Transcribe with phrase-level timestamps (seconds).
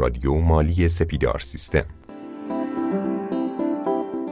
[0.00, 1.84] رادیو مالی سپیدار سیستم.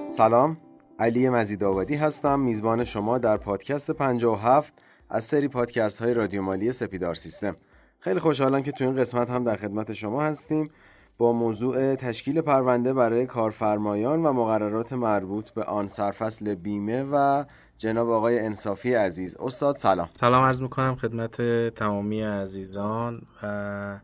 [0.08, 0.56] سلام
[0.98, 2.40] علی مزید آبادی هستم.
[2.40, 4.74] میزبان شما در پادکست 57
[5.10, 7.56] از سری پادکست های رادیو مالی سپیدار سیستم.
[7.98, 10.70] خیلی خوشحالم که تو این قسمت هم در خدمت شما هستیم
[11.18, 17.44] با موضوع تشکیل پرونده برای کارفرمایان و مقررات مربوط به آن سرفصل بیمه و
[17.76, 19.36] جناب آقای انصافی عزیز.
[19.40, 20.08] استاد سلام.
[20.20, 21.42] سلام عرض می‌کنم خدمت
[21.74, 24.00] تمامی عزیزان و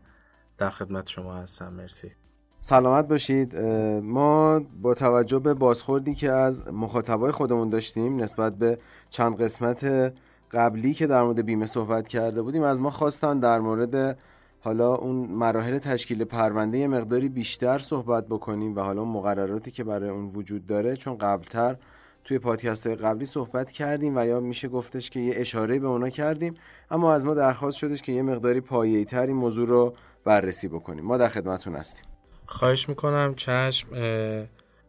[0.57, 1.73] در خدمت شما هستم.
[1.73, 2.11] مرسی.
[2.59, 3.55] سلامت باشید.
[4.03, 8.77] ما با توجه به بازخوردی که از مخاطبای خودمون داشتیم نسبت به
[9.09, 10.13] چند قسمت
[10.51, 14.17] قبلی که در مورد بیمه صحبت کرده بودیم از ما خواستن در مورد
[14.59, 20.09] حالا اون مراحل تشکیل پرونده یه مقداری بیشتر صحبت بکنیم و حالا مقرراتی که برای
[20.09, 21.77] اون وجود داره چون قبلتر
[22.23, 26.53] توی پادکست قبلی صحبت کردیم و یا میشه گفتش که یه اشاره به اونا کردیم.
[26.91, 29.93] اما از ما درخواست شدش که یه مقداری پایه‌ای تر این موضوع رو
[30.25, 31.05] بررسی بکنیم.
[31.05, 32.05] ما در خدمتون هستیم.
[32.45, 33.87] خواهش می‌کنم چشم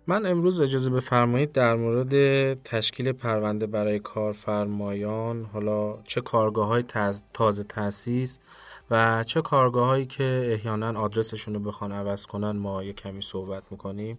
[0.07, 6.85] من امروز اجازه بفرمایید در مورد تشکیل پرونده برای کارفرمایان حالا چه کارگاه های
[7.33, 8.39] تازه تاسیس
[8.91, 13.63] و چه کارگاه هایی که احیانا آدرسشون رو بخوان عوض کنن ما یه کمی صحبت
[13.71, 14.19] می‌کنیم.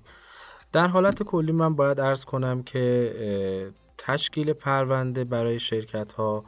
[0.72, 3.14] در حالت کلی من باید ارز کنم که
[3.98, 6.46] تشکیل پرونده برای شرکت ها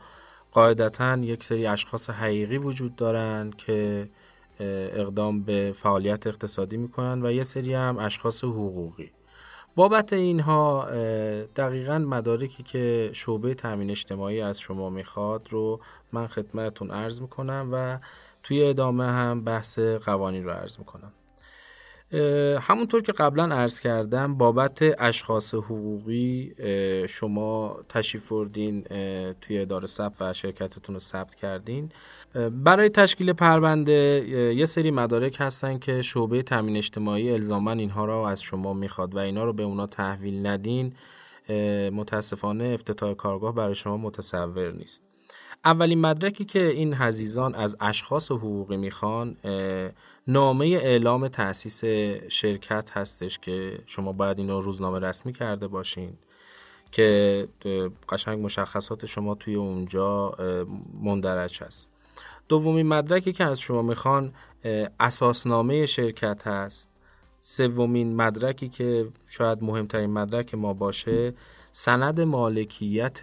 [0.51, 4.09] قاعدتا یک سری اشخاص حقیقی وجود دارند که
[4.59, 9.11] اقدام به فعالیت اقتصادی می‌کنن و یه سری هم اشخاص حقوقی.
[9.75, 10.87] بابت اینها
[11.55, 15.79] دقیقا مدارکی که شعبه تامین اجتماعی از شما می‌خواد رو
[16.11, 17.99] من خدمتتون عرض می‌کنم و
[18.43, 21.11] توی ادامه هم بحث قوانین رو عرض می‌کنم.
[22.61, 26.53] همونطور که قبلا عرض کردم بابت اشخاص حقوقی
[27.09, 28.83] شما تشریف بردین
[29.41, 31.91] توی اداره ثبت و شرکتتون رو ثبت کردین.
[32.51, 34.25] برای تشکیل پرونده
[34.57, 39.17] یه سری مدارک هستن که شعبه تامین اجتماعی الزاما اینها رو از شما می‌خواد و
[39.17, 40.93] اینا رو به اونا تحویل ندین.
[41.91, 45.08] متاسفانه افتتاح کارگاه برای شما متصور نیست.
[45.65, 49.37] اولین مدرکی که این حزیزان از اشخاص حقوقی می‌خوان
[50.27, 51.85] نامه اعلام تأسیس
[52.31, 56.13] شرکت هستش که شما باید این رو روزنامه رسمی کرده باشین
[56.91, 57.47] که
[58.09, 60.35] قشنگ مشخصات شما توی اونجا
[61.01, 61.91] مندرج هست.
[62.47, 64.33] دومین مدرکی که از شما می‌خوان
[64.99, 66.91] اساسنامه شرکت هست.
[67.41, 71.33] سومین مدرکی که شاید مهمترین مدرک ما باشه
[71.71, 73.19] سند مالکیت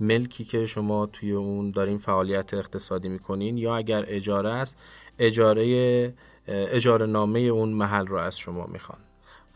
[0.00, 4.78] ملکی که شما توی اون دارین فعالیت اقتصادی می‌کنین یا اگر اجاره است
[5.18, 6.14] اجاره
[6.48, 8.98] اجاره نامه اون محل رو از شما می‌خوان.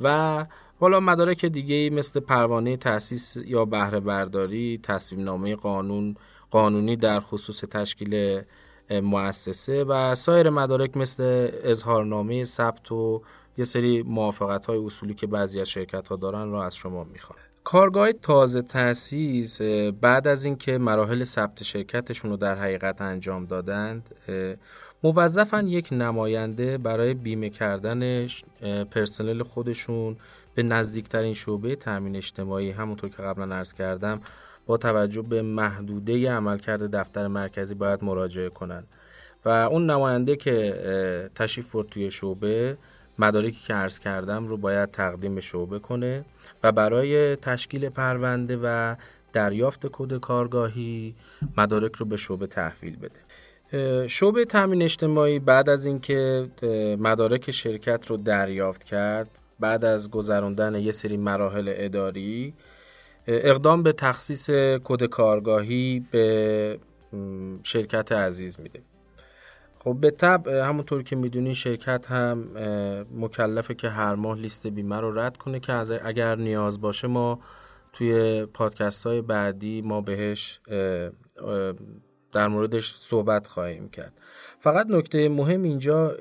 [0.01, 0.47] و
[0.81, 6.17] حالا مدارک دیگه مثل پروانه تأسیس یا بهره برداری تصویب نامه قانون
[6.51, 8.43] قانونی در خصوص تشکیل
[8.91, 13.23] مؤسسه و سایر مدارک مثل اظهارنامه ثبت و
[13.57, 17.39] یه سری موافقت های اصولی که بعضی از شرکت ها دارن رو از شما می‌خوان.
[17.73, 19.63] کارگاه تازه تأسیس
[20.01, 24.15] بعد از اینکه مراحل ثبت شرکتشون رو در حقیقت انجام دادند
[25.03, 28.27] موظفن یک نماینده برای بیمه کردن
[28.91, 30.17] پرسنل خودشون
[30.55, 34.21] به نزدیکترین شعبه تأمین اجتماعی همونطور که قبلا عرض کردم
[34.67, 38.87] با توجه به محدوده عملکرد دفتر مرکزی باید مراجعه کنند.
[39.45, 42.77] و اون نماینده که تشریف برد توی شعبه
[43.19, 46.25] مدارکی که عرض کردم رو باید تقدیم به شعبه کنه
[46.63, 48.95] و برای تشکیل پرونده و
[49.33, 51.15] دریافت کد کارگاهی
[51.57, 54.09] مدارک رو به شعبه تحویل بده.
[54.09, 56.49] شعبه تامین اجتماعی بعد از اینکه
[56.99, 59.31] مدارک شرکت رو دریافت کرد
[59.61, 62.55] بعد از گذراندن یه سری مراحل اداری
[63.27, 64.51] اقدام به تخصیص
[64.85, 66.79] کد کارگاهی به
[67.63, 68.81] شرکت عزیز میده.
[69.85, 72.49] خب به طب همونطور که می‌دونی شرکت هم
[73.15, 75.73] مکلفه که هر ماه لیست بیمه رو رد کنه که
[76.07, 77.41] اگر نیاز باشه ما
[77.93, 80.61] توی پادکست های بعدی ما بهش
[82.33, 84.13] در موردش صحبت خواهیم کرد.
[84.59, 86.17] فقط نکته مهم اینجا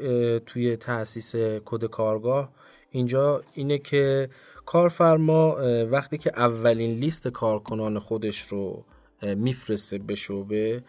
[0.45, 1.35] توی تأسیس
[1.65, 2.51] کد کارگاه
[2.91, 4.29] اینجا اینه که
[4.65, 5.57] کارفرما
[5.91, 8.85] وقتی که اولین لیست کارکنان خودش رو
[9.21, 10.83] میفرسته به شعبه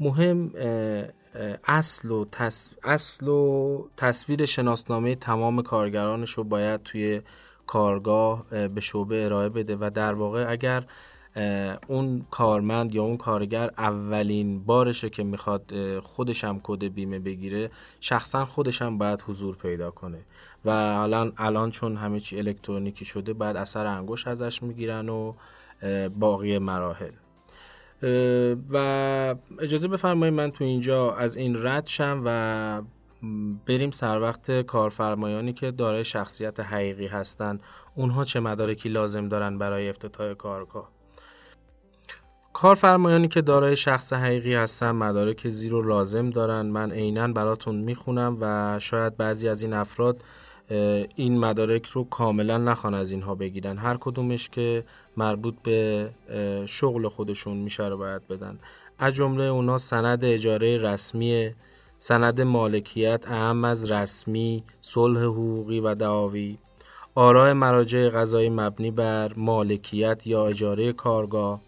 [0.00, 0.52] مهم
[1.64, 2.24] اصل و,
[2.84, 7.22] اصل و تصویر شناسنامه تمام کارگرانش رو باید توی
[7.66, 10.86] کارگاه به شعبه ارائه بده و در واقع اگر
[11.86, 18.98] اون کارمند یا اون کارگر اولین بارشه که می‌خواد خودشم کد بیمه بگیره شخصا خودشم
[18.98, 20.18] باید حضور پیدا کنه.
[20.64, 25.34] و الان الان چون همه چی الکترونیکی شده بعد اثر انگوش ازش می‌گیرن و
[26.18, 27.12] باقی مراحل.
[28.70, 28.76] و
[29.58, 32.82] اجازه بفرمایید من تو اینجا از این رد شم و
[33.66, 37.62] بریم سر وقت کارفرمایانی که دارای شخصیت حقیقی هستند
[37.94, 40.90] اونها چه مدارکی لازم دارن برای افتتاح کارگاه.
[42.52, 46.66] کارفرمایانی که دارای شخص حقیقی هستن مدارک زیرو لازم دارن.
[46.66, 50.22] من عینا براتون می‌خونم و شاید بعضی از این افراد
[51.16, 53.78] این مدارک رو کاملا نخوان از اینها بگیرن.
[53.78, 54.84] هر کدومش که
[55.16, 56.10] مربوط به
[56.66, 58.58] شغل خودشون میشه رو باید بدن.
[58.98, 61.50] از جمله اونا سند اجاره رسمی
[61.98, 66.58] سند مالکیت اهم از رسمی صلح حقوقی و دعاوی.
[67.14, 71.60] آراء مراجع قضایی مبنی بر مالکیت یا اجاره کارگاه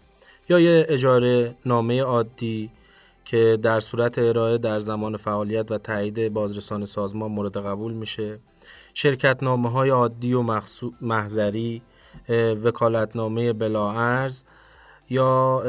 [0.49, 2.69] یا یه اجاره نامه عادی
[3.25, 8.39] که در صورت ارائه در زمان فعالیت و تایید بازرسان سازمان مورد قبول میشه.
[8.93, 10.61] شرکت نامه های عادی و
[11.01, 11.81] محضری
[12.63, 14.43] وکالتنامه بلاعرض
[15.09, 15.63] یا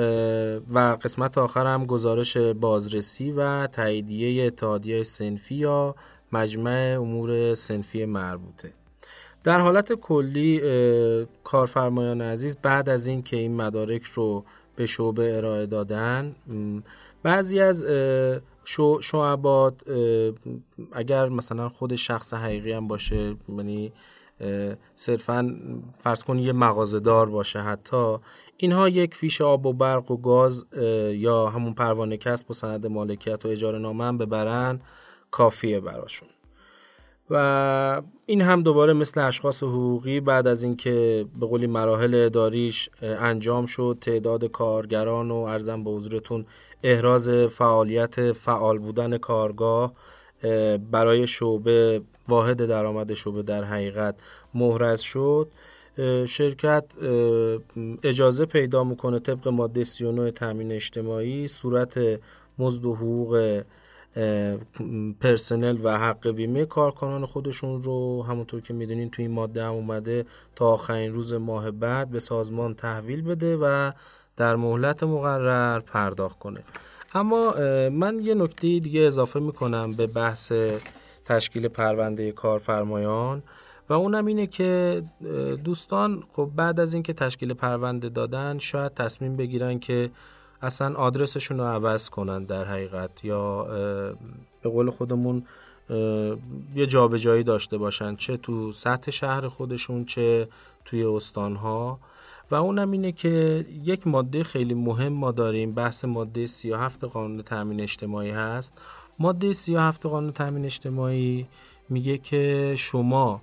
[0.70, 5.94] و قسمت آخر هم گزارش بازرسی و تاییدیه اتحادیه سنفی یا
[6.32, 8.72] مجمع امور سنفی مربوطه.
[9.44, 10.62] در حالت کلی
[11.44, 14.44] کارفرمایان عزیز بعد از این که این مدارک رو
[14.76, 16.34] به شعبه ارائه دادن.
[17.22, 17.84] بعضی از
[19.00, 19.74] شعبات
[20.92, 23.92] اگر مثلا خود شخص حقیقی هم باشه یعنی
[24.94, 25.56] صرفا
[25.98, 28.16] فرض کن یه مغازه باشه حتی
[28.56, 30.66] اینها یک فیش آب و برق و گاز
[31.12, 34.80] یا همون پروانه کسب و سند مالکیت و اجاره نامه هم ببرن
[35.30, 36.28] کافیه براشون.
[37.30, 43.66] و این هم دوباره مثل اشخاص حقوقی بعد از اینکه به قولی مراحل اداریش انجام
[43.66, 46.46] شد تعداد کارگران و ارزم به حضورتون
[46.82, 49.92] احراز فعالیت فعال بودن کارگاه
[50.90, 54.14] برای شعبه واحد درآمد شعبه در حقیقت
[54.54, 55.48] مهرز شد.
[56.28, 56.96] شرکت
[58.02, 62.00] اجازه پیدا می‌کنه طبق ماده 39 تامین اجتماعی صورت
[62.58, 63.62] مزد و حقوق
[65.20, 70.26] پرسنل و حق بیمه کارکنان خودشون رو همونطور که می‌دونین توی این ماده هم اومده
[70.56, 73.92] تا آخرین روز ماه بعد به سازمان تحویل بده و
[74.36, 76.60] در مهلت مقرر پرداخت کنه.
[77.14, 77.54] اما
[77.90, 80.52] من یه نکته دیگه اضافه می‌کنم به بحث
[81.24, 83.42] تشکیل پرونده کارفرمایان
[83.88, 85.02] و اونم اینه که
[85.64, 90.10] دوستان خب بعد از اینکه تشکیل پرونده دادن شاید تصمیم بگیرن که
[90.64, 93.62] اصلا آدرسشون رو عوض کنن در حقیقت یا
[94.62, 95.46] به قول خودمون
[96.74, 100.48] یه جابجایی داشته باشن چه تو سطح شهر خودشون چه
[100.84, 101.98] توی استانها.
[102.50, 107.80] و اونم اینه که یک ماده خیلی مهم ما داریم بحث ماده 37 قانون تامین
[107.80, 108.80] اجتماعی هست.
[109.18, 111.46] ماده 37 قانون تامین اجتماعی
[111.88, 113.42] میگه که شما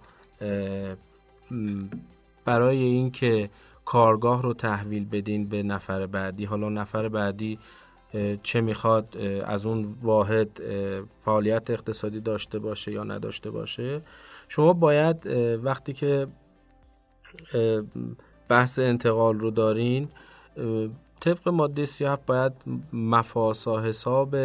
[2.46, 3.50] برای اینکه
[3.86, 6.46] کارگاه رو تحویل بدین به نفر بعدی.
[6.46, 7.60] حالا نفر بعدی
[8.44, 10.62] چه می‌خواد از اون واحد
[11.20, 14.02] فعالیت اقتصادی داشته باشه یا نداشته باشه.
[14.48, 15.28] شما باید
[15.64, 16.28] وقتی که
[18.50, 20.10] بحث انتقال رو دارین
[21.20, 22.54] طبق ماده 37 باید
[22.94, 24.36] مفاسا حساب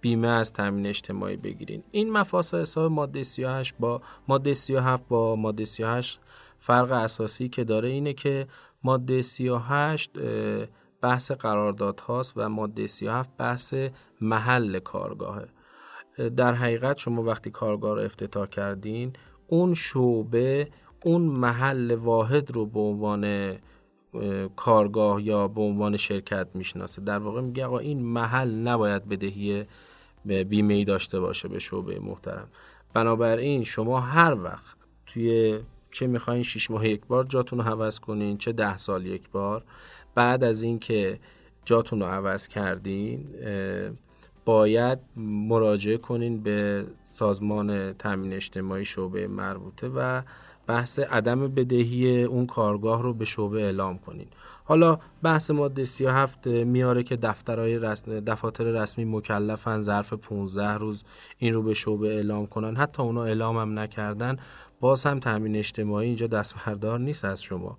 [0.00, 1.82] بیمه از تامین اجتماعی بگیرین.
[1.90, 6.20] این مفاسا حساب ماده 38 با ماده 37 با ماده 38
[6.58, 8.46] فرق اساسی که داره اینه که
[8.82, 10.10] ماده 38
[11.02, 13.74] بحث قرارداد هاست و ماده 37 بحث
[14.20, 15.48] محل کارگاهه.
[16.36, 19.12] در حقیقت شما وقتی کارگاه رو افتتاح کردین
[19.46, 20.68] اون شعبه
[21.04, 23.52] اون محل واحد رو به عنوان
[24.56, 27.02] کارگاه یا به عنوان شرکت می‌شناسه.
[27.02, 29.64] در واقع میگه آقا این محل نباید بدهی
[30.24, 32.48] بیمه داشته باشه به شعبه محترم.
[32.94, 35.58] بنابراین شما هر وقت توی
[35.90, 39.64] چه می‌خواین شیش ماه یک بار جاتون رو عوض کنین چه ده سال یک بار.
[40.14, 41.18] بعد از اینکه
[41.64, 43.26] جاتون رو عوض کردین
[44.44, 50.22] باید مراجعه کنین به سازمان تامین اجتماعی شعبه مربوطه و
[50.66, 54.26] بحث عدم بدهی اون کارگاه رو به شعبه اعلام کنین.
[54.68, 61.04] حالا بحث ماده 37 میاره که دفترهای رسم دفاتر رسمی مکلفن ظرف 15 روز
[61.38, 62.76] این رو به شعبه اعلام کنن.
[62.76, 64.36] حتی اونا اعلام هم نکردن.
[64.80, 67.78] باز هم تامین اجتماعی اینجا دستبردار نیست از شما.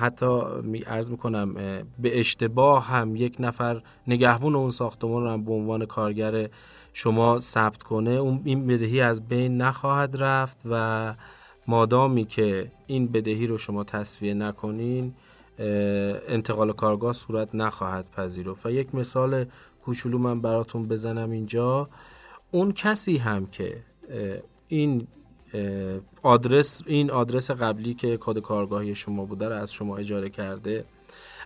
[0.00, 1.54] حتی می ارز می‌کنم
[1.98, 6.48] به اشتباه هم یک نفر نگهبون اون ساختمان رو هم به عنوان کارگر
[6.92, 8.10] شما ثبت کنه.
[8.10, 11.14] اون این بدهی از بین نخواهد رفت و
[11.66, 15.14] مادامی که این بدهی رو شما تصویه نکنین
[15.58, 18.66] انتقال کارگاه صورت نخواهد پذیرفت.
[18.66, 19.44] و یک مثال
[19.84, 21.88] کوچولو من براتون بزنم اینجا.
[22.50, 23.82] اون کسی هم که
[24.68, 25.06] این
[26.22, 30.84] آدرس این آدرس قبلی که کد کارگاهی شما بوده رو از شما اجاره کرده.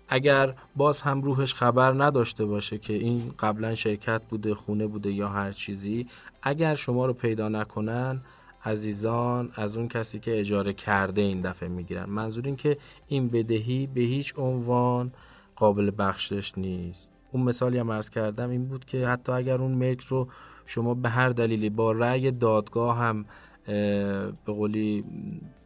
[0.08, 5.28] اگر باز هم روحش خبر نداشته باشه که این قبلا شرکت بوده خونه بوده یا
[5.28, 6.06] هر چیزی
[6.42, 8.20] اگر شما رو پیدا نکنن
[8.64, 12.10] عزیزان از اون کسی که اجاره کرده این دفعه می‌گیرن.
[12.10, 15.12] منظور این که این بدهی به هیچ عنوان
[15.56, 17.12] قابل بخشش نیست.
[17.32, 20.28] اون مثالی هم ارز کردم این بود که حتی اگر اون ملک رو
[20.66, 23.24] شما به هر دلیلی با رأی دادگاه هم
[23.66, 25.04] به قولی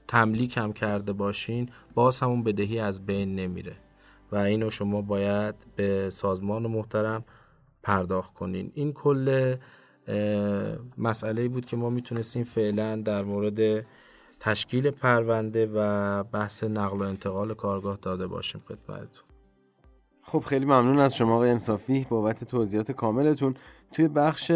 [0.08, 3.76] تملیک هم کرده باشین باز همون بدهی از بین نمیره.
[4.32, 7.24] و اینو شما باید به سازمان محترم
[7.82, 8.70] پرداخت کنین.
[8.74, 9.56] این کل
[10.98, 13.86] مسئله بود که ما می‌تونستیم فعلا در مورد
[14.40, 19.24] تشکیل پرونده و بحث نقل و انتقال کارگاه داده باشیم خدمتتون.
[20.22, 22.06] خب خیلی ممنون از شما آقای انصافی.
[22.10, 23.54] بابت توضیحات کاملتون
[23.92, 24.50] توی بخش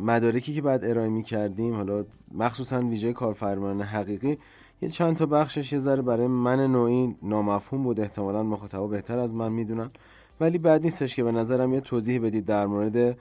[0.00, 4.38] مدارکی که بعد ارائه می کردیم حالا مخصوصا ویژه کارفرمان حقیقی
[4.82, 8.00] یه چند تا بخشش یه ذره برای من نوعی نامفهوم بود.
[8.00, 9.90] احتمالا مخاطبا بهتر از من می‌دونن.
[10.40, 13.18] ولی بعد نیستش که به نظرم یه توضیح بدید در مورد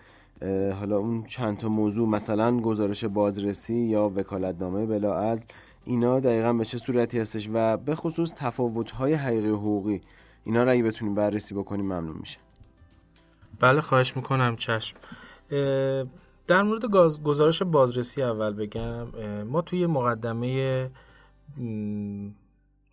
[0.79, 5.45] حالا اون چند تا موضوع مثلا گزارش بازرسی یا وکالتنامه بلا از
[5.85, 10.01] اینا دقیقا به چه صورتی هستش و به خصوص تفاوت‌های حقیقی حقوقی.
[10.43, 12.39] اینا رو اگه بتونیم بررسی بکنیم ممنون میشه.
[13.59, 14.97] بله خواهش می‌کنم چشم.
[16.47, 16.85] در مورد
[17.23, 19.07] گزارش بازرسی اول بگم.
[19.43, 20.89] ما توی مقدمه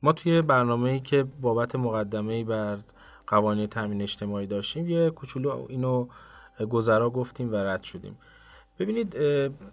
[0.02, 2.78] ما توی برنامه که بابت مقدمه بر
[3.26, 6.08] قوانین تامین اجتماعی داشتیم یه کوچولو اینو
[6.70, 8.18] گذرا گفتیم و رد شدیم.
[8.78, 9.16] ببینید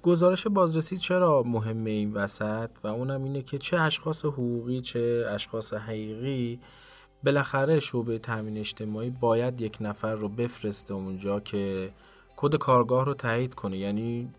[0.04, 5.74] گزارش بازرسی چرا مهمه این وسط؟ و اونم اینه که چه اشخاص حقوقی چه اشخاص
[5.74, 6.60] حقیقی
[7.24, 11.94] بالاخره شعبه تامین اجتماعی باید یک نفر رو بفرسته اونجا که
[12.36, 13.78] کد کارگاه رو تایید کنه.
[13.78, 14.30] یعنی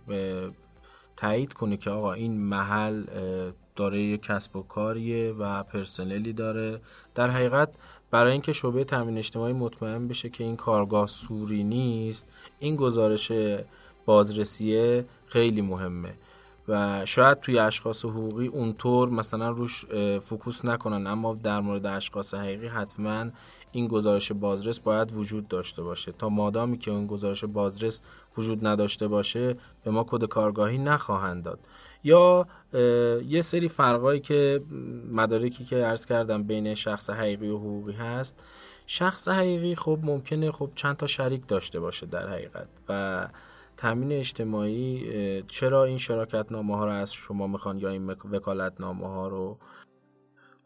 [1.16, 3.04] تایید کنه که آقا این محل
[3.76, 6.80] داره یک کسب و کاریه و پرسنلی داره.
[7.14, 7.68] در حقیقت
[8.10, 13.32] برای اینکه شعبه تامین اجتماعی مطمئن بشه که این کارگاه سوری نیست این گزارش
[14.06, 16.14] بازرسیه خیلی مهمه
[16.68, 19.84] و شاید توی اشخاص حقوقی اونطور مثلا روش
[20.20, 21.06] focus نکنن.
[21.06, 23.26] اما در مورد اشخاص حقیقی حتما
[23.72, 26.12] این گزارش بازرس باید وجود داشته باشه.
[26.12, 28.02] تا مادامی که اون گزارش بازرس
[28.36, 31.58] وجود نداشته باشه به ما کد کارگاهی نخواهند داد.
[32.04, 32.46] یا
[33.26, 34.62] یه سری فرقایی که
[35.10, 38.44] مدارکی که عرض کردم بین شخص حقیقی و حقوقی هست.
[38.86, 43.28] شخص حقیقی خب ممکنه خب چند تا شریک داشته باشه در حقیقت و
[43.76, 49.06] تامین اجتماعی چرا این شراکت نامه ها رو از شما می‌خوان یا این وکالت نامه
[49.06, 49.58] ها رو؟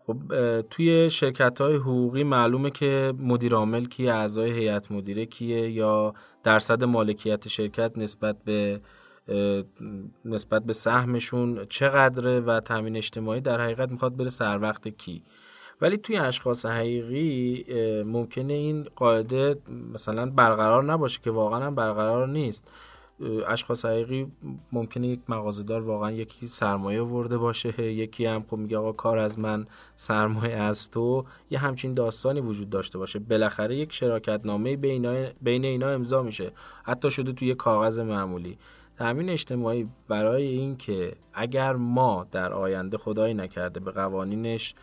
[0.06, 0.16] خب
[0.60, 6.84] توی شرکت های حقوقی معلومه که مدیر عامل کیه اعضای هیئت مدیره کیه یا درصد
[6.84, 8.80] مالکیت شرکت نسبت به
[10.24, 15.22] نسبت به سهمشون چقدره و تامین اجتماعی در حقیقت می‌خواد بره سر وقت کی؟
[15.80, 17.64] ولی توی اشخاص حقیقی
[18.02, 19.56] ممکنه این قاعده
[19.94, 22.72] مثلا برقرار نباشه که واقعا هم برقرار نیست.
[23.46, 24.26] اشخاص حقیقی
[24.72, 29.38] ممکنه یک مغازه‌دار واقعا یکی سرمایه ورده باشه یکی هم خب میگه آقا کار از
[29.38, 29.66] من
[29.96, 31.24] سرمایه از تو.
[31.50, 33.18] یه همچین داستانی وجود داشته باشه.
[33.18, 34.76] بالاخره یک شراکت نامه
[35.42, 36.52] بین اینا امضا میشه.
[36.84, 38.58] حتی شده توی کاغذ معمولی.
[38.98, 44.74] تامین اجتماعی برای اینکه اگر ما در آینده خدایی نکرده به قوانینش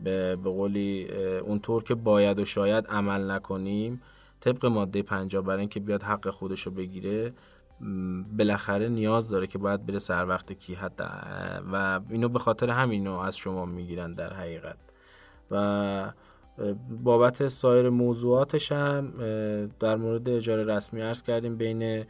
[0.00, 1.08] به, به قولی
[1.40, 4.02] اونطور که باید و شاید عمل نکنیم
[4.40, 7.32] طبق ماده 50 برای اینکه بیاد حق خودش رو بگیره
[8.38, 10.78] بالاخره نیاز داره که باید بره سر وقت کی
[11.72, 14.76] و اینو به خاطر همینو از شما می‌گیرن در حقیقت.
[15.50, 16.12] و
[17.02, 19.12] بابت سایر موضوعاتش هم
[19.80, 22.04] در مورد اجاره رسمی عرض کردیم بین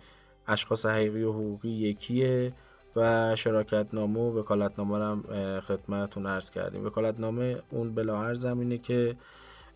[0.49, 2.53] اشخاص حقیقی و حقوقی یکیه
[2.97, 5.25] و شراکت نامه و وکالت نامه هم
[5.61, 6.87] خدمتتون عرض کردیم.
[6.87, 9.17] وکالت نامه اون بلا زمینه که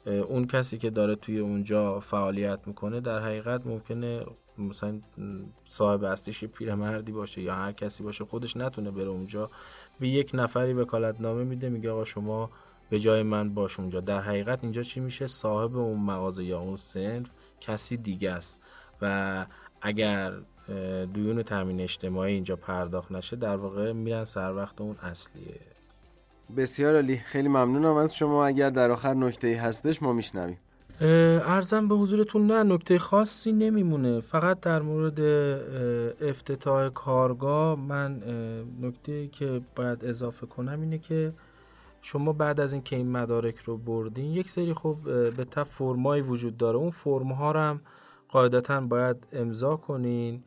[0.07, 4.27] اون کسی که داره توی اونجا فعالیت می‌کنه در حقیقت ممکنه
[4.59, 5.01] مثلا
[5.65, 9.51] صاحب اصلیش پیرمردی باشه یا هر کسی باشه خودش نتونه بره اونجا.
[10.01, 12.51] به یک نفری وکالت نامه میده میگه آقا شما
[12.91, 14.01] به جای من باش اونجا.
[14.01, 18.63] در حقیقت اینجا چی میشه؟ صاحب اون مغازه یا اون سنف کسی دیگه است.
[19.03, 19.47] و
[19.83, 20.33] اگر
[21.13, 25.55] دیون تامین اجتماعی اینجا پرداخت نشه در واقع میرن سر وقت اون اصلیه.
[26.57, 27.17] بسیار عالی.
[27.17, 28.47] خیلی ممنونم از شما.
[28.47, 30.59] اگر در آخر نکته هستش ما میشنویم.
[31.01, 34.21] ارزم به حضورتون نه نکته خاصی نمیمونه.
[34.21, 35.21] فقط در مورد
[36.23, 38.23] افتتاح کارگاه من
[38.81, 41.33] نکته که باید اضافه کنم اینه که
[42.03, 44.97] شما بعد از اینکه این مدارک رو بردین یک سری خب
[45.37, 46.77] به تف فرمایی وجود داره.
[46.77, 47.81] اون فرم ها رو هم
[48.29, 50.43] قاعدتا باید امضا کنین.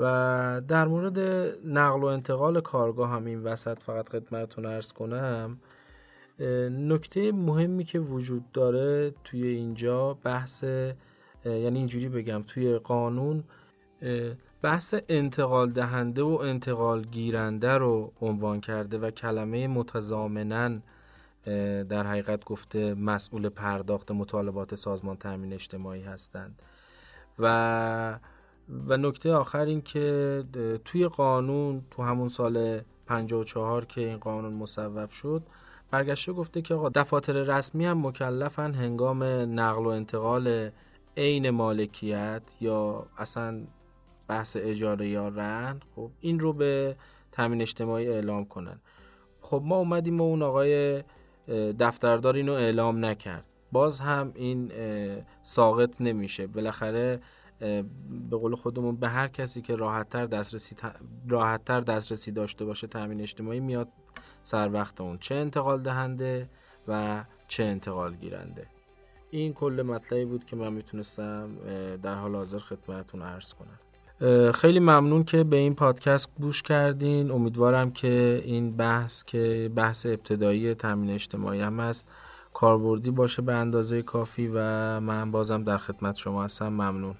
[0.00, 1.18] و در مورد
[1.64, 5.58] نقل و انتقال کارگاه هم این وسط فقط خدمتتون ارز کنم
[6.70, 10.64] نکته مهمی که وجود داره توی اینجا بحث
[11.44, 13.44] یعنی اینجوری بگم توی قانون
[14.62, 20.82] بحث انتقال دهنده و انتقال گیرنده رو عنوان کرده و کلمه متضامنن
[21.88, 26.62] در حقیقت گفته مسئول پرداخت مطالبات سازمان تامین اجتماعی هستند.
[27.38, 28.18] و
[28.86, 30.44] و نکته آخر این که
[30.84, 35.42] توی قانون تو همون سال 54 که این قانون مصوب شد
[35.90, 39.22] برگشته گفته که آقا دفاتر رسمی هم مکلفن هنگام
[39.60, 40.70] نقل و انتقال
[41.16, 43.60] عین مالکیت یا اصلا
[44.28, 46.96] بحث اجاره یا رهن خب این رو به
[47.32, 48.80] تامین اجتماعی اعلام کنن.
[49.40, 51.02] خب ما اومدیم و اون آقای
[51.78, 53.44] دفتردار اینو اعلام نکرد.
[53.72, 54.72] باز هم این
[55.42, 56.46] ساقط نمیشه.
[56.46, 57.20] بالاخره
[57.60, 60.76] به قول خودمون به هر کسی که راحتتر دسترسی
[61.28, 63.88] راحتتر دسترسی داشته باشه تامین اجتماعی میاد
[64.42, 66.48] سر وقت اون چه انتقال دهنده
[66.88, 68.66] و چه انتقال گیرنده.
[69.30, 71.48] این کل مطلبی بود که من می‌تونستم
[72.02, 73.78] در حال حاضر خدمتتون عرض کنم.
[74.52, 77.30] خیلی ممنون که به این پادکست گوش کردین.
[77.30, 82.08] امیدوارم که این بحث که بحث ابتدایی تامین اجتماعی هم هست
[82.54, 84.60] کاربردی باشه به اندازه کافی و
[85.00, 86.68] من بازم در خدمت شما هستم.
[86.68, 87.14] ممنون.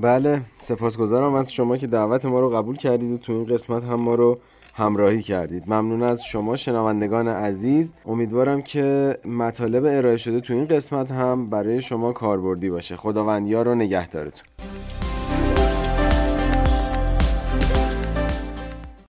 [0.00, 3.94] بله سپاسگزارم از شما که دعوت ما رو قبول کردید و تو این قسمت هم
[3.94, 4.38] ما رو
[4.74, 5.62] همراهی کردید.
[5.66, 7.92] ممنون از شما شنوندگان عزیز.
[8.06, 12.96] امیدوارم که مطالب ارائه شده تو این قسمت هم برای شما کاربردی باشه.
[12.96, 14.46] خداوند یار و نگهدارتون.